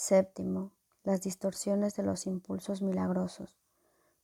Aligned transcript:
Séptimo, 0.00 0.70
las 1.02 1.22
distorsiones 1.22 1.96
de 1.96 2.04
los 2.04 2.28
impulsos 2.28 2.82
milagrosos. 2.82 3.58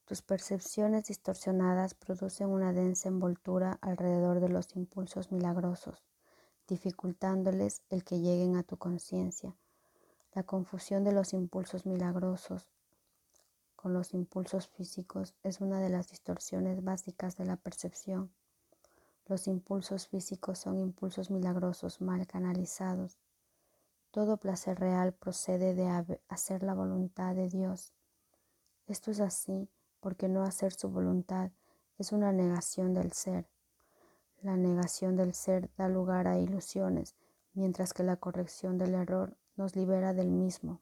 Tus 0.04 0.22
percepciones 0.22 1.06
distorsionadas 1.06 1.94
producen 1.94 2.48
una 2.50 2.72
densa 2.72 3.08
envoltura 3.08 3.80
alrededor 3.82 4.38
de 4.38 4.50
los 4.50 4.76
impulsos 4.76 5.32
milagrosos, 5.32 6.04
dificultándoles 6.68 7.82
el 7.90 8.04
que 8.04 8.20
lleguen 8.20 8.54
a 8.54 8.62
tu 8.62 8.76
conciencia. 8.76 9.56
La 10.32 10.44
confusión 10.44 11.02
de 11.02 11.10
los 11.10 11.32
impulsos 11.32 11.86
milagrosos 11.86 12.68
con 13.74 13.92
los 13.92 14.14
impulsos 14.14 14.68
físicos 14.68 15.34
es 15.42 15.60
una 15.60 15.80
de 15.80 15.88
las 15.88 16.08
distorsiones 16.08 16.84
básicas 16.84 17.36
de 17.36 17.46
la 17.46 17.56
percepción. 17.56 18.30
Los 19.26 19.48
impulsos 19.48 20.06
físicos 20.06 20.60
son 20.60 20.78
impulsos 20.78 21.32
milagrosos 21.32 22.00
mal 22.00 22.28
canalizados. 22.28 23.18
Todo 24.14 24.36
placer 24.36 24.78
real 24.78 25.12
procede 25.12 25.74
de 25.74 26.20
hacer 26.28 26.62
la 26.62 26.72
voluntad 26.72 27.34
de 27.34 27.48
Dios. 27.48 27.92
Esto 28.86 29.10
es 29.10 29.18
así 29.18 29.68
porque 29.98 30.28
no 30.28 30.44
hacer 30.44 30.72
su 30.72 30.88
voluntad 30.88 31.50
es 31.98 32.12
una 32.12 32.30
negación 32.30 32.94
del 32.94 33.10
ser. 33.10 33.48
La 34.40 34.56
negación 34.56 35.16
del 35.16 35.34
ser 35.34 35.68
da 35.76 35.88
lugar 35.88 36.28
a 36.28 36.38
ilusiones, 36.38 37.16
mientras 37.54 37.92
que 37.92 38.04
la 38.04 38.14
corrección 38.14 38.78
del 38.78 38.94
error 38.94 39.36
nos 39.56 39.74
libera 39.74 40.14
del 40.14 40.30
mismo. 40.30 40.80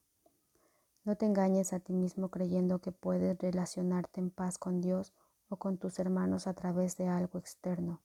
No 1.05 1.17
te 1.17 1.25
engañes 1.25 1.73
a 1.73 1.81
ti 1.81 1.95
mismo 1.95 2.29
creyendo 2.29 2.81
que 2.81 2.93
puedes 2.93 3.39
relacionarte 3.39 4.21
en 4.21 4.29
paz 4.29 4.59
con 4.59 4.83
Dios 4.83 5.15
o 5.49 5.57
con 5.57 5.79
tus 5.79 5.99
hermanos 5.99 6.47
a 6.47 6.53
través 6.53 6.99
de 6.99 7.09
algo 7.09 7.39
externo. 7.39 8.03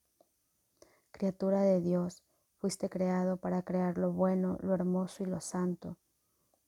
Criatura 1.11 1.63
de 1.63 1.81
Dios, 1.81 2.23
fuiste 2.59 2.89
creado 2.89 3.37
para 3.37 3.61
crear 3.61 3.97
lo 3.97 4.11
bueno, 4.11 4.57
lo 4.61 4.73
hermoso 4.73 5.23
y 5.23 5.25
lo 5.25 5.41
santo. 5.41 5.97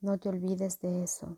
No 0.01 0.17
te 0.17 0.29
olvides 0.29 0.79
de 0.79 1.03
eso. 1.03 1.37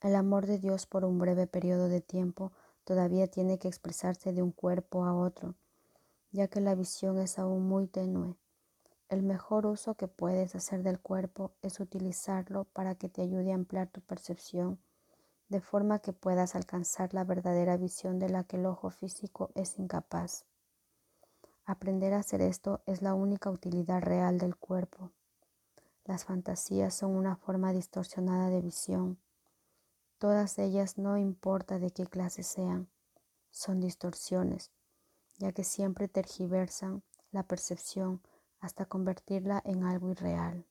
El 0.00 0.16
amor 0.16 0.46
de 0.46 0.58
Dios 0.58 0.86
por 0.86 1.04
un 1.04 1.18
breve 1.18 1.46
periodo 1.46 1.88
de 1.88 2.00
tiempo 2.00 2.52
todavía 2.84 3.28
tiene 3.28 3.58
que 3.58 3.68
expresarse 3.68 4.32
de 4.32 4.42
un 4.42 4.50
cuerpo 4.50 5.04
a 5.04 5.14
otro, 5.14 5.54
ya 6.30 6.48
que 6.48 6.60
la 6.60 6.74
visión 6.74 7.18
es 7.18 7.38
aún 7.38 7.68
muy 7.68 7.86
tenue. 7.86 8.34
El 9.08 9.22
mejor 9.22 9.66
uso 9.66 9.94
que 9.94 10.08
puedes 10.08 10.54
hacer 10.54 10.82
del 10.82 10.98
cuerpo 10.98 11.52
es 11.62 11.80
utilizarlo 11.80 12.64
para 12.64 12.94
que 12.94 13.08
te 13.08 13.22
ayude 13.22 13.52
a 13.52 13.56
ampliar 13.56 13.88
tu 13.88 14.00
percepción, 14.00 14.80
de 15.48 15.60
forma 15.60 15.98
que 15.98 16.14
puedas 16.14 16.56
alcanzar 16.56 17.12
la 17.12 17.24
verdadera 17.24 17.76
visión 17.76 18.18
de 18.18 18.30
la 18.30 18.44
que 18.44 18.56
el 18.56 18.66
ojo 18.66 18.90
físico 18.90 19.50
es 19.54 19.78
incapaz. 19.78 20.46
Aprender 21.64 22.14
a 22.14 22.18
hacer 22.18 22.40
esto 22.40 22.82
es 22.86 23.02
la 23.02 23.14
única 23.14 23.50
utilidad 23.50 24.02
real 24.02 24.38
del 24.38 24.56
cuerpo. 24.56 25.10
Las 26.04 26.24
fantasías 26.24 26.94
son 26.94 27.16
una 27.16 27.36
forma 27.36 27.72
distorsionada 27.72 28.48
de 28.48 28.60
visión 28.60 29.18
Todas 30.22 30.60
ellas, 30.60 30.98
no 30.98 31.18
importa 31.18 31.80
de 31.80 31.90
qué 31.90 32.06
clase 32.06 32.44
sean, 32.44 32.88
son 33.50 33.80
distorsiones, 33.80 34.70
ya 35.38 35.50
que 35.50 35.64
siempre 35.64 36.06
tergiversan 36.06 37.02
la 37.32 37.42
percepción 37.42 38.22
hasta 38.60 38.84
convertirla 38.84 39.60
en 39.64 39.82
algo 39.82 40.12
irreal. 40.12 40.64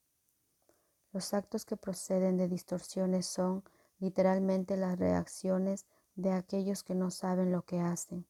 Los 1.12 1.34
actos 1.34 1.66
que 1.66 1.76
proceden 1.76 2.38
de 2.38 2.48
distorsiones 2.48 3.26
son 3.26 3.62
literalmente 3.98 4.78
las 4.78 4.98
reacciones 4.98 5.84
de 6.14 6.32
aquellos 6.32 6.82
que 6.82 6.94
no 6.94 7.10
saben 7.10 7.52
lo 7.52 7.60
que 7.60 7.78
hacen. 7.78 8.24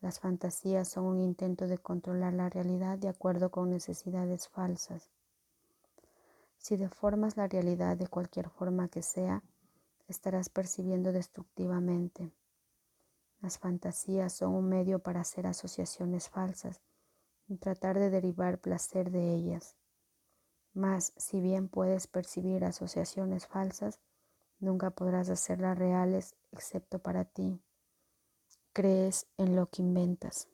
Las 0.00 0.20
fantasías 0.20 0.88
son 0.88 1.04
un 1.04 1.20
intento 1.20 1.66
de 1.66 1.78
controlar 1.78 2.34
la 2.34 2.48
realidad 2.48 2.98
de 2.98 3.08
acuerdo 3.08 3.50
con 3.50 3.70
necesidades 3.70 4.48
falsas. 4.48 5.10
Si 6.58 6.76
deformas 6.76 7.36
la 7.36 7.48
realidad 7.48 7.96
de 7.96 8.06
cualquier 8.06 8.50
forma 8.50 8.88
que 8.88 9.02
sea, 9.02 9.42
estarás 10.08 10.48
percibiendo 10.48 11.12
destructivamente. 11.12 12.32
Las 13.40 13.58
fantasías 13.58 14.32
son 14.32 14.54
un 14.54 14.68
medio 14.68 14.98
para 14.98 15.20
hacer 15.20 15.46
asociaciones 15.46 16.28
falsas 16.28 16.80
y 17.48 17.56
tratar 17.56 17.98
de 17.98 18.10
derivar 18.10 18.58
placer 18.58 19.10
de 19.10 19.34
ellas. 19.34 19.76
Mas, 20.74 21.12
si 21.16 21.40
bien 21.40 21.68
puedes 21.68 22.06
percibir 22.06 22.64
asociaciones 22.64 23.46
falsas, 23.46 24.00
nunca 24.58 24.90
podrás 24.90 25.30
hacerlas 25.30 25.78
reales 25.78 26.36
excepto 26.52 26.98
para 26.98 27.24
ti. 27.24 27.62
Crees 28.76 29.26
en 29.38 29.56
lo 29.56 29.70
que 29.70 29.80
inventas. 29.80 30.48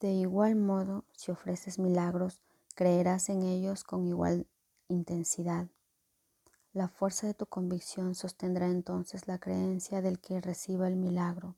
De 0.00 0.10
igual 0.10 0.56
modo, 0.56 1.04
si 1.12 1.30
ofreces 1.30 1.78
milagros, 1.78 2.40
creerás 2.74 3.28
en 3.28 3.44
ellos 3.44 3.84
con 3.84 4.08
igual 4.08 4.48
intensidad. 4.88 5.68
La 6.72 6.88
fuerza 6.88 7.28
de 7.28 7.34
tu 7.34 7.46
convicción 7.46 8.16
sostendrá 8.16 8.66
entonces 8.66 9.28
la 9.28 9.38
creencia 9.38 10.02
del 10.02 10.18
que 10.18 10.40
reciba 10.40 10.88
el 10.88 10.96
milagro. 10.96 11.54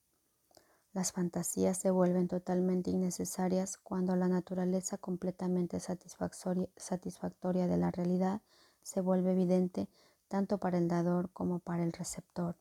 Las 0.93 1.13
fantasías 1.13 1.79
se 1.79 1.91
vuelven 1.91 2.29
totalmente 2.29 2.91
innecesarias 2.91 3.79
cuando 3.79 4.17
la 4.17 4.29
naturaleza 4.29 4.99
completamente 4.99 5.81
satisfactoria 5.81 7.67
de 7.69 7.77
la 7.79 7.91
realidad 7.91 8.43
se 8.83 9.01
vuelve 9.01 9.33
evidente 9.33 9.89
tanto 10.29 10.59
para 10.59 10.77
el 10.77 10.89
dador 10.89 11.31
como 11.31 11.59
para 11.59 11.85
el 11.85 11.95
receptor. 11.95 12.59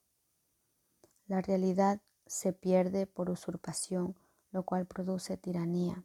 La 1.28 1.42
realidad 1.42 2.00
se 2.34 2.52
pierde 2.52 3.06
por 3.06 3.30
usurpación, 3.30 4.16
lo 4.52 4.64
cual 4.64 4.86
produce 4.86 5.38
tiranía. 5.38 6.04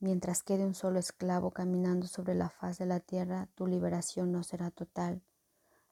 Mientras 0.00 0.42
quede 0.42 0.66
un 0.66 0.74
solo 0.74 0.98
esclavo 0.98 1.52
caminando 1.52 2.06
sobre 2.08 2.34
la 2.34 2.48
faz 2.48 2.78
de 2.78 2.86
la 2.86 3.00
tierra, 3.00 3.48
tu 3.54 3.66
liberación 3.66 4.32
no 4.32 4.42
será 4.42 4.70
total. 4.70 5.22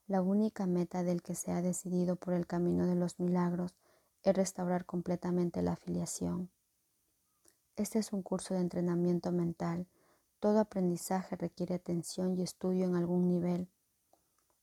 La 0.07 0.23
única 0.23 0.67
meta 0.67 1.03
del 1.05 1.23
que 1.23 1.35
se 1.35 1.53
ha 1.53 1.63
decidido 1.63 2.17
por 2.17 2.35
el 2.35 2.47
camino 2.47 2.87
de 2.87 2.97
los 2.97 3.21
milagros 3.21 3.77
es 4.23 4.35
restaurar 4.35 4.87
completamente 4.87 5.63
la 5.63 5.73
afiliación. 5.73 6.51
Este 7.77 8.01
es 8.01 8.13
un 8.13 8.23
curso 8.23 8.55
de 8.55 8.61
entrenamiento 8.61 9.31
mental. 9.31 9.87
Todo 10.41 10.59
aprendizaje 10.59 11.37
requiere 11.37 11.77
atención 11.77 12.37
y 12.37 12.43
estudio 12.43 12.87
en 12.87 12.97
algún 12.97 13.29
nivel. 13.29 13.69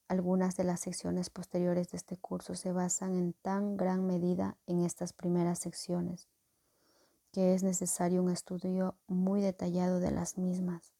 Algunas 0.07 0.55
de 0.55 0.63
las 0.63 0.81
secciones 0.81 1.29
posteriores 1.29 1.89
de 1.91 1.97
este 1.97 2.17
curso 2.17 2.55
se 2.55 2.71
basan 2.71 3.15
en 3.15 3.33
tan 3.33 3.77
gran 3.77 4.05
medida 4.05 4.57
en 4.67 4.81
estas 4.81 5.13
primeras 5.13 5.59
secciones 5.59 6.27
que 7.31 7.53
es 7.53 7.63
necesario 7.63 8.23
un 8.23 8.29
estudio 8.29 8.95
muy 9.07 9.41
detallado 9.41 9.99
de 9.99 10.09
las 10.09 10.37
mismas. 10.37 10.93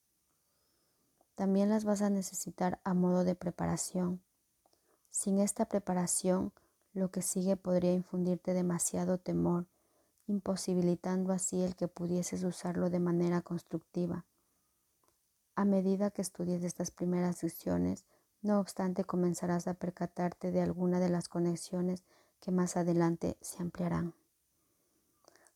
También 1.36 1.70
las 1.70 1.86
vas 1.86 2.02
a 2.02 2.10
necesitar 2.10 2.82
a 2.84 2.94
modo 2.94 3.24
de 3.24 3.36
preparación 3.36 4.20
sin 5.16 5.40
esta 5.40 5.64
preparación, 5.64 6.52
lo 6.94 7.10
que 7.10 7.22
sigue 7.22 7.56
podría 7.56 7.94
infundirte 7.94 8.54
demasiado 8.54 9.18
temor, 9.18 9.66
imposibilitando 10.28 11.32
así 11.32 11.64
el 11.64 11.78
que 11.78 11.88
pudieses 11.88 12.44
usarlo 12.44 12.90
de 12.90 13.00
manera 13.00 13.42
constructiva. 13.42 14.26
A 15.56 15.64
medida 15.64 16.12
que 16.12 16.22
estudies 16.22 16.66
estas 16.66 16.92
primeras 16.92 17.38
secciones, 17.38 18.04
no 18.46 18.60
obstante 18.60 19.04
comenzarás 19.04 19.68
a 19.68 19.74
percatarte 19.74 20.52
de 20.52 20.62
alguna 20.62 21.00
de 21.00 21.10
las 21.10 21.30
conexiones 21.30 22.04
que 22.40 22.52
más 22.52 22.78
adelante 22.78 23.38
se 23.42 23.64
ampliarán. 23.64 24.14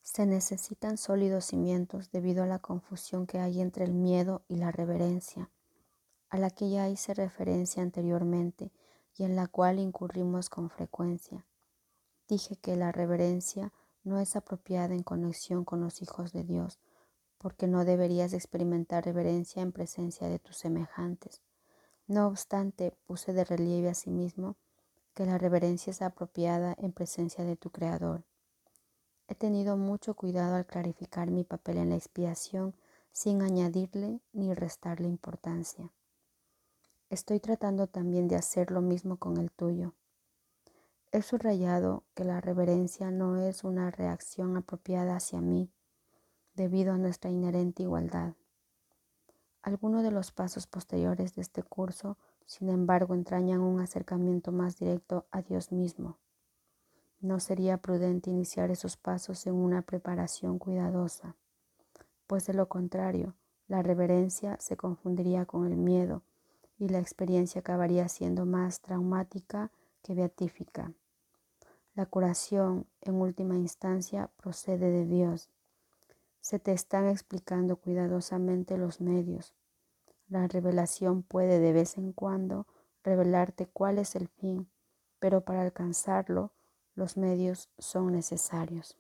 Se 0.02 0.26
necesitan 0.26 0.98
sólidos 0.98 1.46
cimientos 1.46 2.10
debido 2.10 2.42
a 2.42 2.48
la 2.48 2.58
confusión 2.58 3.28
que 3.28 3.38
hay 3.38 3.62
entre 3.62 3.86
el 3.86 3.94
miedo 3.94 4.42
y 4.48 4.56
la 4.56 4.72
reverencia, 4.72 5.52
a 6.30 6.40
la 6.40 6.50
que 6.50 6.72
ya 6.72 6.90
hice 6.90 7.14
referencia 7.14 7.84
anteriormente 7.84 8.72
y 9.16 9.24
en 9.24 9.36
la 9.36 9.46
cual 9.46 9.78
incurrimos 9.78 10.50
con 10.50 10.72
frecuencia. 10.72 11.46
Dije 12.28 12.56
que 12.56 12.76
la 12.76 12.92
reverencia 12.92 13.72
no 14.04 14.20
es 14.20 14.36
apropiada 14.36 14.96
en 14.96 15.04
conexión 15.04 15.64
con 15.64 15.80
los 15.80 16.02
hijos 16.02 16.34
de 16.34 16.44
Dios, 16.44 16.80
porque 17.38 17.68
no 17.68 17.86
deberías 17.86 18.34
experimentar 18.34 19.06
reverencia 19.06 19.62
en 19.62 19.74
presencia 19.74 20.28
de 20.28 20.40
tus 20.40 20.58
semejantes. 20.58 21.44
No 22.10 22.26
obstante, 22.26 22.98
puse 23.06 23.34
de 23.34 23.46
relieve 23.46 23.88
a 23.88 23.94
sí 23.94 24.10
mismo 24.10 24.56
que 25.14 25.28
la 25.28 25.38
reverencia 25.38 25.92
es 25.92 26.02
apropiada 26.02 26.76
en 26.80 26.92
presencia 26.92 27.44
de 27.44 27.56
tu 27.56 27.70
Creador. 27.70 28.24
He 29.28 29.36
tenido 29.36 29.78
mucho 29.78 30.16
cuidado 30.16 30.56
al 30.56 30.66
clarificar 30.66 31.30
mi 31.30 31.44
papel 31.44 31.78
en 31.78 31.90
la 31.92 31.98
expiación 31.98 32.74
sin 33.12 33.44
añadirle 33.44 34.22
ni 34.34 34.56
restarle 34.56 35.08
importancia. 35.08 35.92
Estoy 37.12 37.40
tratando 37.40 37.86
también 37.86 38.28
de 38.28 38.38
hacer 38.38 38.72
lo 38.72 38.82
mismo 38.82 39.18
con 39.18 39.38
el 39.38 39.52
tuyo. 39.52 39.94
He 41.12 41.22
subrayado 41.22 42.06
que 42.16 42.24
la 42.24 42.42
reverencia 42.42 43.12
no 43.12 43.38
es 43.38 43.64
una 43.64 43.92
reacción 43.92 44.58
apropiada 44.58 45.18
hacia 45.18 45.42
mí 45.42 45.70
debido 46.56 46.92
a 46.92 46.98
nuestra 46.98 47.30
inherente 47.30 47.84
igualdad. 47.84 48.34
Algunos 49.62 50.04
de 50.04 50.12
los 50.12 50.32
pasos 50.32 50.68
posteriores 50.68 51.36
de 51.36 51.42
este 51.42 51.64
curso, 51.64 52.18
sin 52.46 52.70
embargo, 52.70 53.14
entrañan 53.14 53.62
un 53.62 53.82
acercamiento 53.82 54.52
más 54.52 54.78
directo 54.78 55.26
a 55.32 55.42
Dios 55.42 55.72
mismo. 55.72 56.18
No 57.20 57.40
sería 57.40 57.78
prudente 57.78 58.30
iniciar 58.30 58.72
esos 58.72 58.96
pasos 58.96 59.46
en 59.46 59.56
una 59.56 59.82
preparación 59.82 60.58
cuidadosa, 60.58 61.36
pues 62.28 62.46
de 62.46 62.54
lo 62.54 62.70
contrario, 62.70 63.34
la 63.68 63.82
reverencia 63.82 64.58
se 64.60 64.78
confundiría 64.78 65.46
con 65.46 65.66
el 65.66 65.76
miedo 65.76 66.24
y 66.78 66.88
la 66.88 67.00
experiencia 67.00 67.60
acabaría 67.60 68.08
siendo 68.08 68.46
más 68.46 68.82
traumática 68.82 69.72
que 70.02 70.14
beatífica. 70.14 70.94
La 71.96 72.06
curación, 72.06 72.88
en 73.02 73.16
última 73.16 73.56
instancia, 73.56 74.30
procede 74.38 74.90
de 74.90 75.06
Dios. 75.06 75.50
Se 76.42 76.60
te 76.60 76.72
están 76.72 77.08
explicando 77.08 77.78
cuidadosamente 77.78 78.78
los 78.78 79.02
medios. 79.02 79.54
La 80.28 80.48
revelación 80.48 81.24
puede 81.24 81.60
de 81.60 81.74
vez 81.74 81.98
en 81.98 82.14
cuando 82.14 82.68
revelarte 83.04 83.68
cuál 83.68 83.98
es 83.98 84.16
el 84.16 84.28
fin, 84.28 84.70
pero 85.20 85.42
para 85.42 85.62
alcanzarlo 85.62 86.54
los 86.96 87.18
medios 87.18 87.70
son 87.78 88.12
necesarios. 88.12 88.98